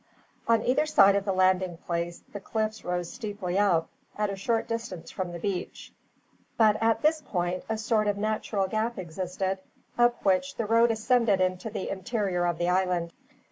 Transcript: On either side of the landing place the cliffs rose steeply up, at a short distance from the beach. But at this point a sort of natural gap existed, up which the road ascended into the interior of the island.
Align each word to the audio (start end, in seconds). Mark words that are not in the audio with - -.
On 0.47 0.63
either 0.63 0.87
side 0.87 1.13
of 1.15 1.25
the 1.25 1.31
landing 1.31 1.77
place 1.77 2.23
the 2.33 2.39
cliffs 2.39 2.83
rose 2.83 3.11
steeply 3.13 3.59
up, 3.59 3.87
at 4.17 4.31
a 4.31 4.35
short 4.35 4.67
distance 4.67 5.11
from 5.11 5.31
the 5.31 5.37
beach. 5.37 5.93
But 6.57 6.81
at 6.81 7.03
this 7.03 7.21
point 7.21 7.63
a 7.69 7.77
sort 7.77 8.07
of 8.07 8.17
natural 8.17 8.65
gap 8.67 8.97
existed, 8.97 9.59
up 9.99 10.25
which 10.25 10.55
the 10.55 10.65
road 10.65 10.89
ascended 10.89 11.39
into 11.39 11.69
the 11.69 11.87
interior 11.91 12.47
of 12.47 12.57
the 12.57 12.67
island. 12.69 13.13